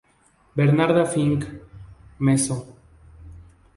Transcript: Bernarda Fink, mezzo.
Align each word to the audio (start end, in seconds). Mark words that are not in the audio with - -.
Bernarda 0.57 1.05
Fink, 1.05 1.45
mezzo. 2.17 2.55